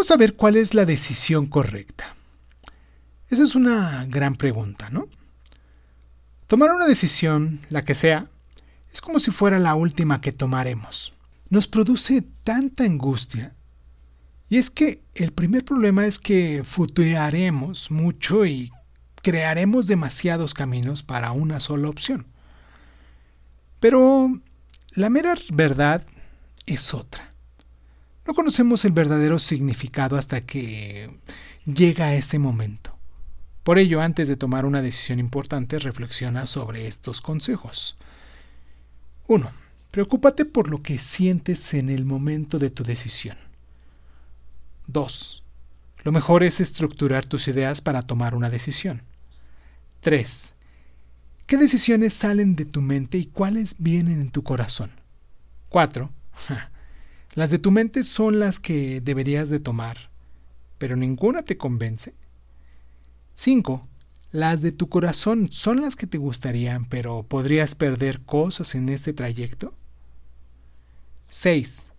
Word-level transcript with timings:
Vamos 0.00 0.12
a 0.12 0.16
ver 0.16 0.34
cuál 0.34 0.56
es 0.56 0.72
la 0.72 0.86
decisión 0.86 1.46
correcta. 1.46 2.16
Esa 3.28 3.42
es 3.42 3.54
una 3.54 4.06
gran 4.06 4.34
pregunta, 4.34 4.88
¿no? 4.88 5.10
Tomar 6.46 6.70
una 6.70 6.86
decisión, 6.86 7.60
la 7.68 7.84
que 7.84 7.92
sea, 7.92 8.30
es 8.90 9.02
como 9.02 9.18
si 9.18 9.30
fuera 9.30 9.58
la 9.58 9.74
última 9.74 10.22
que 10.22 10.32
tomaremos. 10.32 11.12
Nos 11.50 11.66
produce 11.66 12.24
tanta 12.44 12.84
angustia. 12.84 13.54
Y 14.48 14.56
es 14.56 14.70
que 14.70 15.02
el 15.14 15.32
primer 15.32 15.66
problema 15.66 16.06
es 16.06 16.18
que 16.18 16.62
futurearemos 16.64 17.90
mucho 17.90 18.46
y 18.46 18.72
crearemos 19.20 19.86
demasiados 19.86 20.54
caminos 20.54 21.02
para 21.02 21.32
una 21.32 21.60
sola 21.60 21.90
opción. 21.90 22.26
Pero 23.80 24.30
la 24.94 25.10
mera 25.10 25.34
verdad 25.52 26.06
es 26.64 26.94
otra. 26.94 27.29
No 28.26 28.34
conocemos 28.34 28.84
el 28.84 28.92
verdadero 28.92 29.38
significado 29.38 30.16
hasta 30.16 30.42
que 30.42 31.10
llega 31.64 32.14
ese 32.14 32.38
momento. 32.38 32.96
Por 33.62 33.78
ello, 33.78 34.00
antes 34.00 34.28
de 34.28 34.36
tomar 34.36 34.64
una 34.64 34.82
decisión 34.82 35.18
importante, 35.18 35.78
reflexiona 35.78 36.46
sobre 36.46 36.86
estos 36.86 37.20
consejos. 37.20 37.96
1. 39.26 39.50
Preocúpate 39.90 40.44
por 40.44 40.68
lo 40.68 40.82
que 40.82 40.98
sientes 40.98 41.74
en 41.74 41.88
el 41.88 42.04
momento 42.04 42.58
de 42.58 42.70
tu 42.70 42.84
decisión. 42.84 43.36
2. 44.86 45.44
Lo 46.02 46.12
mejor 46.12 46.42
es 46.42 46.60
estructurar 46.60 47.26
tus 47.26 47.48
ideas 47.48 47.80
para 47.80 48.02
tomar 48.02 48.34
una 48.34 48.50
decisión. 48.50 49.02
3. 50.00 50.54
¿Qué 51.46 51.56
decisiones 51.56 52.14
salen 52.14 52.56
de 52.56 52.64
tu 52.64 52.80
mente 52.80 53.18
y 53.18 53.26
cuáles 53.26 53.76
vienen 53.78 54.20
en 54.20 54.30
tu 54.30 54.42
corazón? 54.42 54.90
4. 55.68 56.10
Las 57.34 57.50
de 57.50 57.58
tu 57.58 57.70
mente 57.70 58.02
son 58.02 58.40
las 58.40 58.58
que 58.58 59.00
deberías 59.00 59.50
de 59.50 59.60
tomar, 59.60 60.10
pero 60.78 60.96
ninguna 60.96 61.42
te 61.42 61.56
convence. 61.56 62.14
5. 63.34 63.86
Las 64.32 64.62
de 64.62 64.72
tu 64.72 64.88
corazón 64.88 65.48
son 65.52 65.80
las 65.80 65.96
que 65.96 66.06
te 66.06 66.18
gustarían, 66.18 66.84
pero 66.86 67.22
podrías 67.22 67.74
perder 67.74 68.20
cosas 68.20 68.74
en 68.74 68.88
este 68.88 69.12
trayecto. 69.12 69.74
6. 71.28 71.92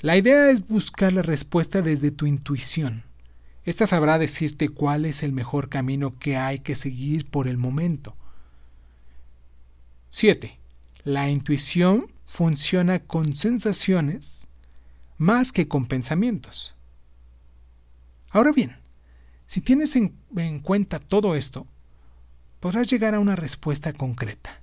La 0.00 0.16
idea 0.16 0.50
es 0.50 0.66
buscar 0.66 1.12
la 1.12 1.22
respuesta 1.22 1.82
desde 1.82 2.10
tu 2.10 2.26
intuición. 2.26 3.02
Esta 3.64 3.86
sabrá 3.86 4.18
decirte 4.18 4.68
cuál 4.68 5.04
es 5.04 5.22
el 5.22 5.32
mejor 5.32 5.68
camino 5.68 6.18
que 6.18 6.36
hay 6.36 6.60
que 6.60 6.74
seguir 6.74 7.28
por 7.30 7.48
el 7.48 7.58
momento. 7.58 8.16
7. 10.08 10.58
La 11.04 11.30
intuición 11.30 12.06
funciona 12.30 13.00
con 13.00 13.34
sensaciones 13.34 14.46
más 15.18 15.50
que 15.50 15.66
con 15.66 15.86
pensamientos. 15.86 16.76
Ahora 18.30 18.52
bien, 18.52 18.76
si 19.46 19.60
tienes 19.60 19.96
en, 19.96 20.14
cuenta 20.60 21.00
todo 21.00 21.34
esto, 21.34 21.66
podrás 22.60 22.88
llegar 22.88 23.16
a 23.16 23.20
una 23.20 23.34
respuesta 23.34 23.92
concreta. 23.92 24.62